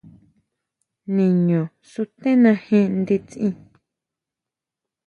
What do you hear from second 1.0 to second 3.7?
Niño suténa jin nditsin.